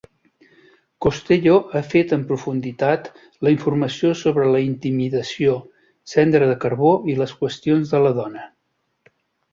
Costello 1.05 1.57
ha 1.73 1.81
fet 1.89 2.13
en 2.17 2.23
profunditat 2.31 3.05
la 3.47 3.53
informació 3.55 4.11
sobre 4.23 4.47
la 4.55 4.63
intimidació, 4.69 5.55
cendra 6.15 6.49
de 6.53 6.57
carbó, 6.65 6.95
i 7.15 7.19
les 7.21 7.35
qüestions 7.43 7.93
de 7.95 8.01
la 8.07 8.17
dona. 8.23 8.49